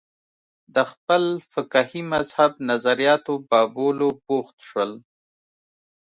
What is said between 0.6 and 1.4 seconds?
د خپل